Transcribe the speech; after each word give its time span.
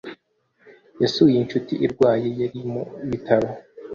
yasuye 1.01 1.35
inshuti 1.39 1.73
irwaye 1.85 2.29
yari 2.41 2.59
mu 2.71 2.81
bitaro. 3.09 3.49